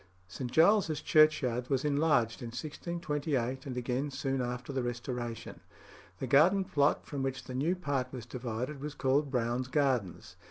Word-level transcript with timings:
St. 0.27 0.49
Giles's 0.51 0.99
Churchyard 0.99 1.69
was 1.69 1.85
enlarged 1.85 2.41
in 2.41 2.47
1628, 2.47 3.67
and 3.67 3.77
again 3.77 4.09
soon 4.09 4.41
after 4.41 4.73
the 4.73 4.81
Restoration. 4.81 5.59
The 6.17 6.25
garden 6.25 6.63
plot 6.63 7.05
from 7.05 7.21
which 7.21 7.43
the 7.43 7.53
new 7.53 7.75
part 7.75 8.11
was 8.11 8.25
divided 8.25 8.81
was 8.81 8.95
called 8.95 9.29
Brown's 9.29 9.67
Gardens. 9.67 10.37